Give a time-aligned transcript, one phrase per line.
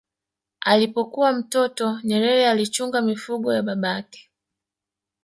[0.61, 4.29] Alipokuwa mtoto Nyerere alichunga mifugo ya babake